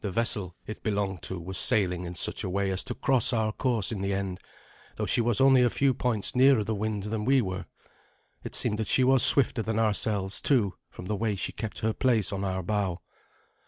The 0.00 0.10
vessel 0.10 0.56
it 0.66 0.82
belonged 0.82 1.22
to 1.22 1.38
was 1.38 1.56
sailing 1.56 2.02
in 2.02 2.16
such 2.16 2.42
a 2.42 2.50
way 2.50 2.72
as 2.72 2.82
to 2.82 2.96
cross 2.96 3.32
our 3.32 3.52
course 3.52 3.92
in 3.92 4.00
the 4.00 4.12
end, 4.12 4.40
though 4.96 5.06
she 5.06 5.20
was 5.20 5.40
only 5.40 5.62
a 5.62 5.70
few 5.70 5.94
points 5.94 6.34
nearer 6.34 6.64
the 6.64 6.74
wind 6.74 7.04
than 7.04 7.24
we 7.24 7.40
were. 7.40 7.66
It 8.42 8.56
seemed 8.56 8.80
that 8.80 8.88
she 8.88 9.04
was 9.04 9.22
swifter 9.22 9.62
than 9.62 9.78
ourselves, 9.78 10.40
too, 10.40 10.74
from 10.90 11.06
the 11.06 11.14
way 11.14 11.36
she 11.36 11.52
kept 11.52 11.78
her 11.78 11.92
place 11.92 12.32
on 12.32 12.42
our 12.42 12.64
bow. 12.64 13.02